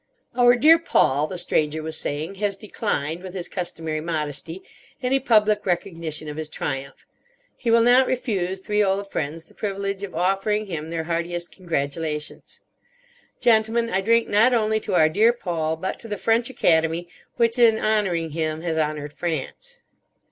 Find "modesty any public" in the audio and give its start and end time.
4.01-5.63